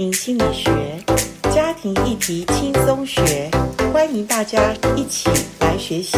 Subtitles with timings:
[0.00, 0.70] 心理学，
[1.54, 3.50] 家庭议题轻松学，
[3.92, 5.28] 欢迎大家一起
[5.60, 6.16] 来学习。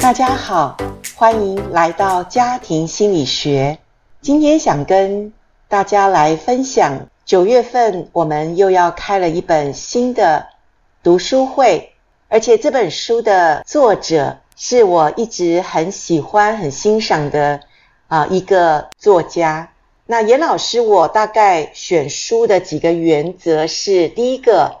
[0.00, 0.74] 大家好，
[1.14, 3.78] 欢迎来到家庭心理学。
[4.22, 5.30] 今天想跟
[5.68, 10.46] 大家来分享，九月份我们又要开了一本新的
[11.02, 11.92] 读书会，
[12.28, 17.60] 而且这本书的作者是我一直很喜欢、很欣赏的
[18.06, 19.68] 啊一个作家。
[20.10, 24.78] 那严老师，我大概选书的几个原则是：第一个，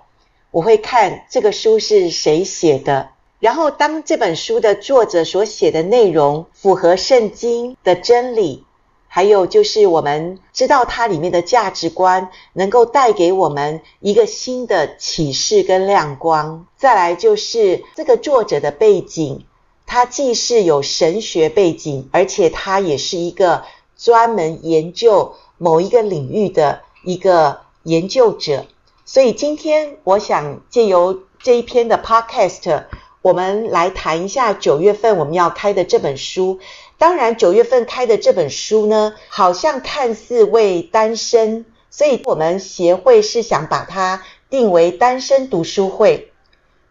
[0.50, 8.64] 我会看这个书是谁写的；然后，当这本书的作者所写的内容符合圣经的真理，
[9.06, 19.44] 还有就是我们知道它里面的价值观能够带给我们一个新的启示跟亮光；再来就是这个作者的背景，
[19.84, 23.64] 他既是有神学背景，而且他也是一个。
[23.98, 28.64] 专门研究某一个领域的一个研究者，
[29.04, 32.84] 所以今天我想借由这一篇的 podcast，
[33.22, 36.60] 我们来谈一下九月份我们要开的这本书。
[36.96, 46.32] 当然，九月份开的这本书呢，好像看似为单身，所以我们协会是想把它定为单身读书会。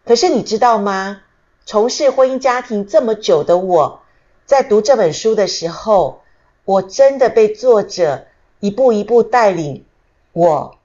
[0.04, 1.22] 可是你知道吗？
[1.66, 4.00] 从事婚姻家庭这么久的我，
[4.46, 6.22] 在读这本书的时候，
[6.68, 8.26] 我真的被作者
[8.60, 9.86] 一步一步带领
[10.34, 10.76] 我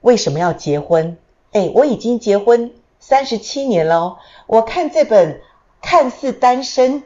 [0.00, 1.18] 为什么要结婚？
[1.52, 4.16] 诶，我已经结婚三十七年了。
[4.46, 5.42] 我看这本
[5.82, 7.02] 看似单身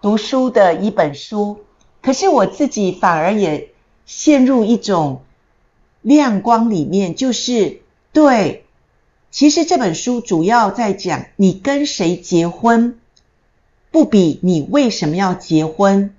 [0.00, 1.58] 读书的一本书，
[2.00, 3.68] 可是我自己反而也
[4.06, 5.20] 陷入一种
[6.00, 7.82] 亮光里面，就是
[8.14, 8.64] 对，
[9.30, 12.98] 其实这本书主要在讲你跟谁结婚，
[13.90, 16.14] 不比你为什么要结婚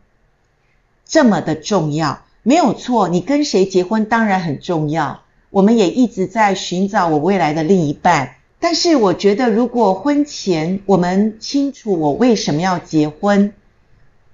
[1.11, 3.09] 这么的重要，没有错。
[3.09, 5.23] 你跟谁结婚当然很重要。
[5.49, 8.35] 我们也一直在寻找我未来的另一半。
[8.61, 13.53] 但是我觉得，如果婚前我们清楚我为什么要结婚，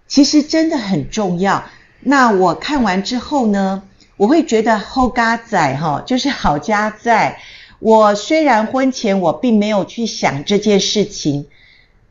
[0.07, 1.65] 其实真的很重要。
[2.01, 3.81] 那我看完之后呢，
[4.15, 7.39] 我会觉得好佳哉哈，就是好佳哉。
[7.79, 11.47] 我虽然婚前我并没有去想这件事情，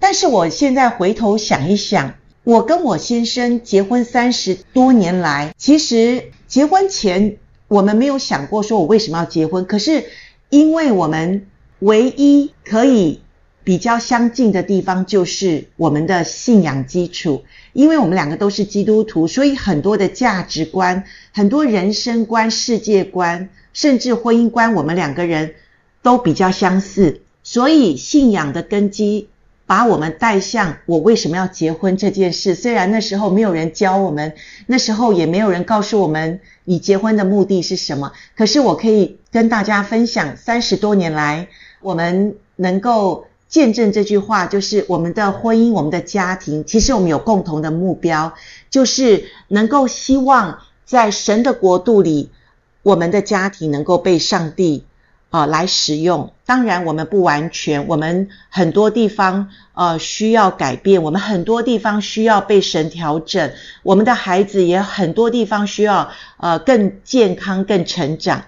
[0.01, 2.15] 但是我现在回头想一想。
[2.47, 9.67] 我跟我先生结婚三十多年来，其实结婚前我们没有想过说我为什么要结婚。
[9.67, 10.05] 可是
[10.49, 11.49] 因为我们
[11.81, 13.21] 唯一可以
[13.65, 17.43] 比较相近的地方就是我们的信仰基础，
[17.73, 21.03] 因为我们两个都是基督徒，所以很多的价值观、
[21.33, 25.57] 很多人生观、世界观，甚至婚姻观，我们两个人
[26.01, 29.27] 都比较相似，所以信仰的根基。
[29.67, 32.55] 把我们带向我为什么要结婚这件事。
[32.55, 34.35] 虽然那时候没有人教我们，
[34.67, 38.13] 那时候也没有人告诉我们你结婚的目的是什么。
[38.37, 41.49] 可是我可以跟大家分享，三十多年来，
[41.81, 48.35] 我们能够见证这句话，就是我们的婚姻、我们的家庭，其实我们有共同的目标，
[48.71, 52.31] 就是能够希望在神的国度里，
[52.83, 54.85] 我们的家庭能够被上帝。
[55.37, 56.33] 啊，来使用。
[56.47, 63.53] 当然，我们不完全，我们很多地方呃需要改变，我们很多地方需要被神调整，
[63.83, 68.45] 我们的孩子也很多地方需要呃更健康、更成长。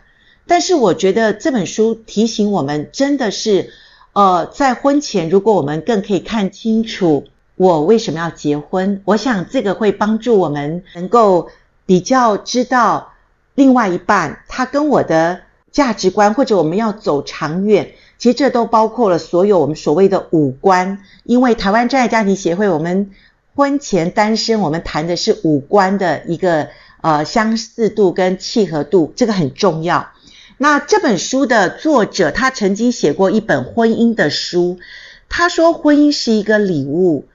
[0.46, 3.70] 但是，我觉得这本书提醒我们，真的是
[4.14, 7.26] 呃在婚前，如果我们更可以看清楚
[7.56, 11.50] 我为什么要结婚，我想这个会帮助我们能够
[11.84, 13.12] 比较知道
[13.54, 15.40] 另外一半他跟我的。
[15.78, 21.04] 价值观，或者我们要走长远，其实这都包括了所有我们所谓的五观。
[21.22, 23.12] 因为台湾真爱家庭协会，我们
[23.54, 30.08] 婚前单身，我们谈的是五观的一个呃相似度跟契合度，这个很重要。
[30.56, 34.80] 那这本书的作者，他曾经写过一本婚姻的书，
[35.28, 37.28] 他说婚姻是一个礼物，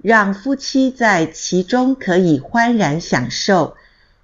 [0.00, 3.74] 让夫妻在其中可以欢然享受，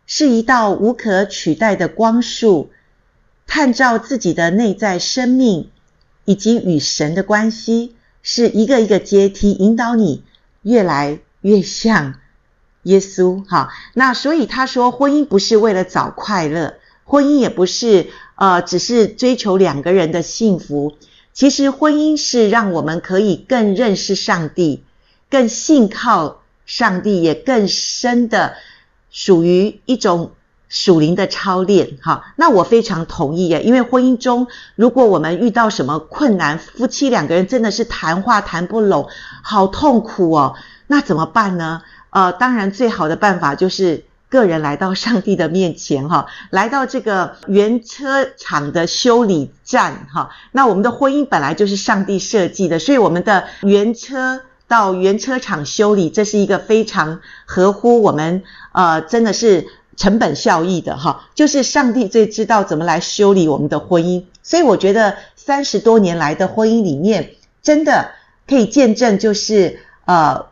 [0.06, 2.70] 是一道无可取代的光束。
[3.46, 5.70] 探照自己的内在生命，
[6.24, 10.24] 以及与神的关系，是一个一个阶梯，引导你
[10.62, 12.14] 越来越像
[12.82, 13.44] 耶稣。
[13.48, 16.74] 好，那所以他说，婚姻不是为了找快乐，
[17.04, 20.96] 婚姻也不是呃，只是追求两个人的幸福。
[21.32, 24.82] 其实婚姻是让我们可以更认识上帝，
[25.30, 28.54] 更信靠上帝，也更深的
[29.10, 30.32] 属于一种。
[30.68, 33.62] 属灵的操练，哈，那我非常同意耶。
[33.62, 39.08] 因为婚姻中，如果我们遇到什么困难，夫妻两个人真的是谈话谈不拢，
[39.42, 40.54] 好痛苦哦。
[40.86, 41.82] 那怎么办呢？
[42.10, 50.30] 呃，当然最好的办法就是个人来到上帝的面前哈，来到这个原车厂的修理站哈。
[50.52, 61.28] 那我们的婚姻本来就是上帝设计的，所以我们的原车到原车厂修理，这是一个非常合乎我们呃，真的是成本效益的哈。
[61.34, 67.32] 就是上帝最知道怎么来修理我们的婚姻，所以我觉得三十多年来的婚姻里面，
[67.62, 68.10] 真的
[68.46, 70.46] 可以见证，就是呃。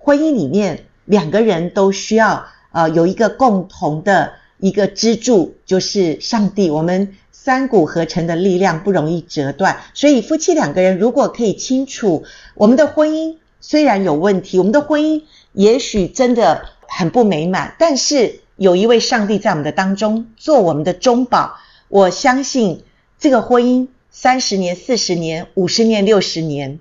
[0.00, 6.70] 婚姻里面，两个人都需要呃有一个共同的一个支柱，就是上帝。
[6.70, 12.24] 我们三股合成的力量不容易折断，所以夫妻两个人如果可以清楚，
[12.54, 21.56] 我们的婚姻虽然有问题，我们的婚姻也许真的很不美满，但是有一位上帝在我们的当中做我们的中保，
[21.88, 22.84] 我相信
[23.18, 26.80] 这个婚姻三十年、四十年、五十年、六十年。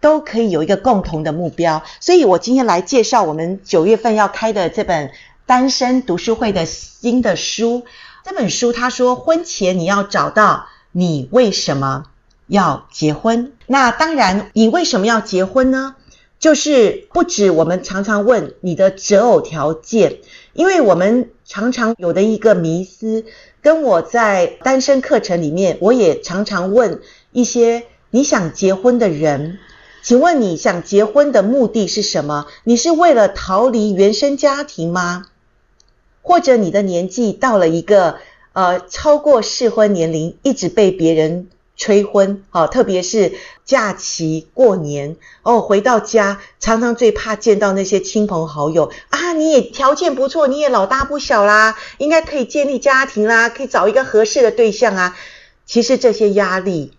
[0.00, 5.12] 都可以有一个共同的目标，所以我今天来介绍我们九月份要开的这本
[5.46, 7.84] 单身读书会的新的书。
[8.22, 12.04] 这本书他说，婚前你要找到你为什么
[12.46, 13.54] 要结婚。
[13.66, 15.96] 那当然，你为什么要结婚呢？
[16.38, 20.18] 就是不止我们常常问你的择偶条件，
[20.54, 23.24] 因为我们常常有的一个迷思，
[23.60, 27.00] 跟我在单身课程里面，我也常常问
[27.32, 29.58] 一些你想结婚的人。
[30.02, 32.46] 请问你想结婚的目的是什么？
[32.62, 35.26] 你是为了逃离原生家庭吗？
[36.22, 38.18] 或者你的年纪到了一个
[38.52, 42.42] 呃超过适婚年龄，一直被别人催婚？
[42.50, 43.32] 好、哦，特别是
[43.64, 49.32] 假期过年哦，回到家常常最怕见到那些亲朋好友啊！
[49.32, 55.16] 你也条件不错，你也老大不小啦，应该可以建立家庭啦，可以找一个合适的对象啊。
[55.66, 56.92] 其实这些压力。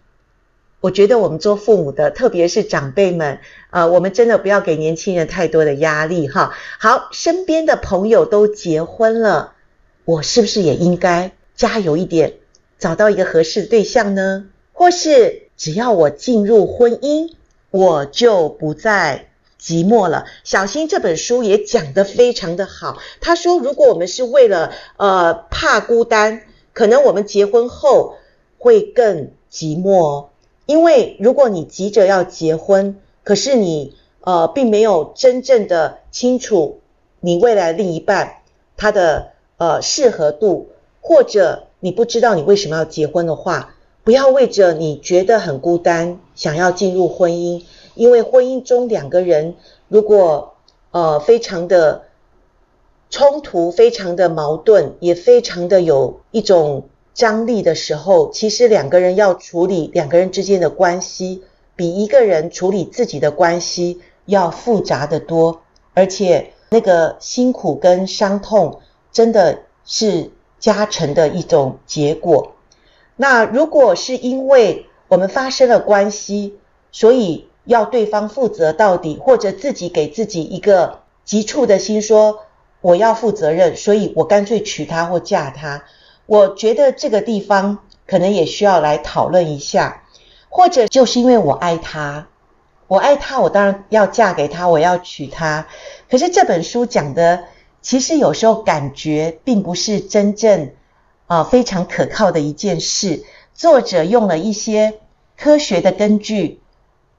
[0.82, 3.40] 我觉得我们做父母的，特别是长辈们，
[3.72, 6.54] 呃，我们真的不要给年轻人太多的压力哈。
[6.78, 9.54] 好，身边的朋友都结婚了，
[10.04, 12.34] 我是不是也应该加油一点，
[12.78, 14.46] 找到一个合适的对象呢？
[14.78, 17.32] 或是只要我进入婚姻，
[17.72, 19.30] 我就不再
[19.60, 20.26] 寂寞了。
[20.44, 26.42] 小新这本书也讲得非常的好，他说，如果我们是为了呃怕孤单，
[26.74, 28.16] 可能我们结婚后
[28.60, 30.30] 会更寂寞哦。
[30.66, 36.82] 因为如果你急着要结婚，可是你呃并没有真正的清楚
[37.22, 38.38] 你未来另一半
[38.76, 40.68] 他的呃适合度，
[41.00, 43.75] 或者你不知道你为什么要结婚的话，
[44.06, 47.66] 不要为着你觉得很孤单想要进入婚姻，
[47.96, 49.56] 因为婚姻中两个人
[49.90, 50.56] 如果
[50.92, 52.04] 呃非常的
[53.10, 56.88] 冲突，非常的矛盾，也非常的有一种。
[57.16, 61.44] 张力的时候，其实两个人要处理两个人之间的关系，
[61.74, 65.62] 比一个人处理自己的关系要复杂得多，
[65.94, 68.82] 而且那个辛苦跟伤痛
[69.14, 70.30] 真的是
[70.60, 72.55] 加成的一种结果。
[73.16, 76.58] 那如果是因为我们发生了关系，
[76.92, 82.40] 所以要对方负责到底，或者自己给自己一个急促的心，说
[82.82, 85.84] 我要负责任，所以我干脆娶她或嫁她。
[86.26, 90.04] 我觉得这个地方可能也需要来讨论一下，
[90.50, 92.28] 或者就是因为我爱他，
[92.88, 95.68] 我爱他，我当然要嫁给他，我要娶她。
[96.10, 97.44] 可是这本书讲的，
[97.82, 100.72] 其实有时候感觉并不是真正
[101.28, 103.24] 啊、非常可靠的一件事。
[103.54, 105.00] 作者用了一些
[105.38, 106.60] 科学的根据，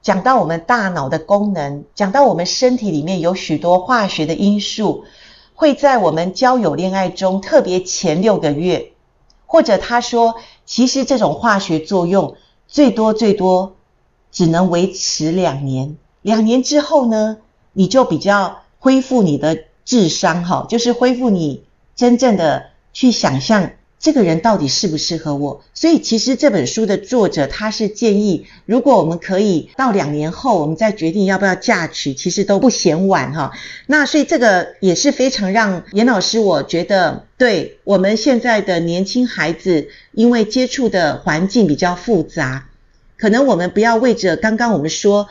[0.01, 5.05] 讲到我们大脑的功能，讲到我们身体里面有许多化学的因素，
[5.55, 8.91] 会在我们交友恋爱中，特别前六个月。
[9.49, 10.35] 或者他说，
[10.65, 12.35] 其实这种化学作用
[12.67, 13.77] 最多最多
[14.29, 17.37] 只能维持两年，两年之后呢，
[17.71, 21.63] 你就比较恢复你的智商，哈，就是恢复你
[21.95, 23.71] 真正的去想象。
[23.99, 25.63] 这个人到底适不适合我？
[25.73, 33.51] 所以其实这本书的作者他是建议，如果我们可以到两年后，我们再决定要不要嫁娶，其实都不嫌晚哈。
[33.87, 42.69] 那所以这个也是非常让严老师我觉得，对我们现在的年轻孩子，因为接触的环境比较复杂，
[43.17, 45.27] 可能我们不要为着刚刚我们说，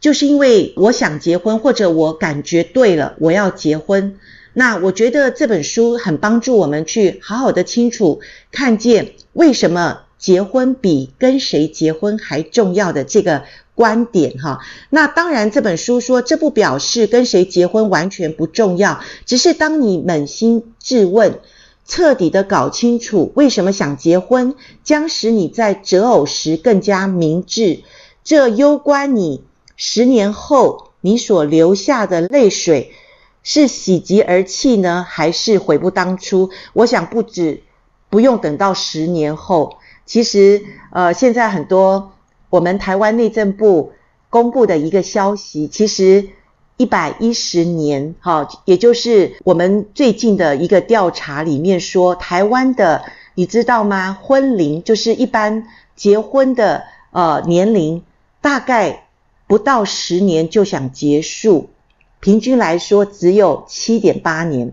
[0.00, 4.18] 就是因为我想结婚，或者我感觉对了，我要结婚。
[4.58, 8.18] 那我觉得这本书很帮助我们去好好的清楚
[8.50, 13.44] 看见为什么结婚比跟谁结婚还重要的这个
[13.76, 14.58] 观点哈。
[14.90, 21.38] 那当然这本书说，这不表示跟谁结婚完全不重要，只是当你扪心自问，
[21.86, 27.84] 彻底的搞清楚为什么想结婚，将使你在择偶时更加明智。
[28.24, 29.44] 这攸关你
[29.76, 32.90] 十年后你所流下的泪水。
[33.50, 36.50] 是喜极而泣呢，还是悔不当初？
[36.74, 37.62] 我想不止，
[38.10, 39.78] 不用等到十年后。
[40.04, 40.62] 其实，
[40.92, 42.12] 呃，现在很多
[42.50, 43.94] 我们台湾内政部
[44.28, 46.28] 公布的一个消息，其实
[46.76, 53.02] 一百一十年，哈，也就是我们最近的一个调查里面说，台湾的，
[53.34, 54.12] 你知道吗？
[54.20, 58.02] 婚龄就是一般结婚的呃年龄，
[58.42, 59.06] 大概
[59.46, 61.70] 不到十年就想结束，
[62.20, 64.72] 平均来说只有七点八年。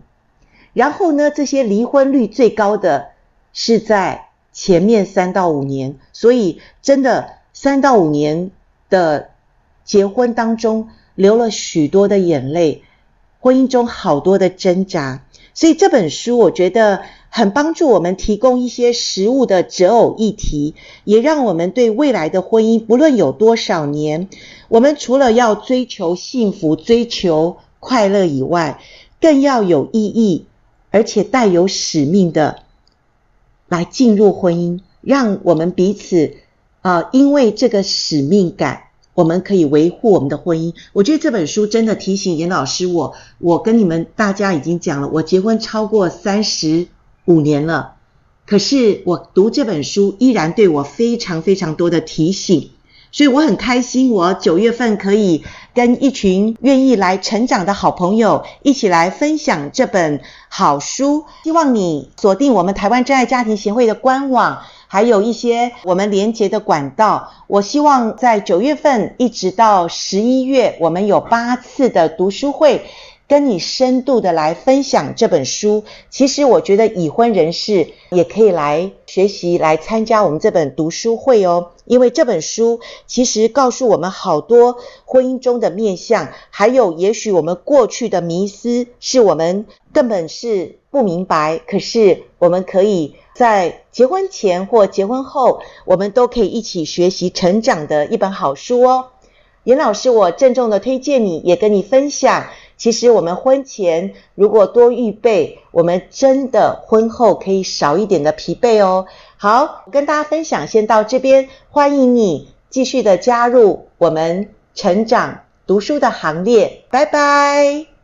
[0.74, 3.10] 然后呢，这些离婚率最高的
[3.54, 4.24] 是在。
[4.58, 8.52] 前面三到五年，所以真的三到五年
[8.90, 9.32] 的
[9.84, 12.86] 结婚当中流了许多的眼泪，
[13.42, 17.02] 婚姻中好多的挣扎，所以这本书我觉得
[17.38, 20.74] 很帮助我们提供一些实物的择偶议题，
[21.04, 24.30] 也让我们对未来的婚姻，不论有多少年，
[24.70, 28.80] 我们除了要追求幸福、追求快乐以外，
[29.20, 30.46] 更要有意义，
[30.92, 32.60] 而且带有使命的。
[33.68, 36.36] 来进入婚姻，让我们彼此
[36.80, 40.74] 啊、因为这个使命感，我们可以维护我们的婚姻。
[40.94, 46.88] 我觉得这本书真的提醒严老师我，我跟你们大家已经讲了，我结婚超过三十
[47.26, 47.96] 五年了，
[48.46, 52.72] 可是我读这本书依然对我非常非常多的提醒。
[53.12, 61.24] 所以我很开心，我九月份可以跟一群愿意来成长的好朋友一起来分享这本好书。
[61.46, 67.32] 希望你锁定我们台湾真爱家庭协会的官网，还有一些我们连结的管道。
[67.48, 72.86] 我希望在九月份一直到十一月，我们有八次的读书会。
[73.28, 81.72] 跟你深度的来分享这本书，其实我觉得已婚人士也可以来学习，来参加我们这本读书会哦。
[81.86, 99.08] 因为这本书其实告诉我们好多婚姻中的面相，还有也许我们过去的迷思是我们根本是不明白，可是我们可以在结婚前或结婚后，我们都可以一起学习成长的一本好书哦。
[99.64, 102.46] 严老师，我郑重的推荐你，也跟你分享。
[102.78, 109.08] 其实我们婚前如果多预备，我们真的婚后可以少一点的疲惫哦。
[109.38, 117.95] 好，跟大家分享，先到这边，欢迎你继续的加入我们成长读书的行列，拜拜。